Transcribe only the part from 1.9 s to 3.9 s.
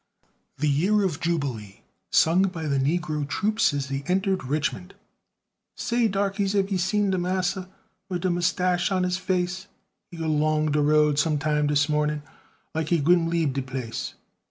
[Sung by the negro troops as